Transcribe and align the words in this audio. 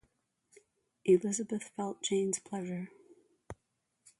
Elizabeth 1.05 1.61
felt 1.75 2.01
Jane's 2.01 2.39
pleasure. 2.39 2.89